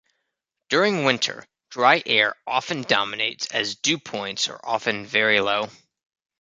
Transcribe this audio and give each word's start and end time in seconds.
During 0.69 1.03
winter, 1.03 1.45
dry 1.69 2.01
air 2.07 2.33
often 2.47 2.81
dominates 2.81 3.45
as 3.51 3.75
dew 3.75 3.99
points 3.99 4.47
are 4.49 4.59
often 4.63 5.05
very 5.05 5.39
low. 5.39 5.69